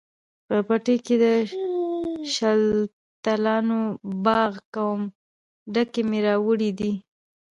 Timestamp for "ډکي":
5.73-6.01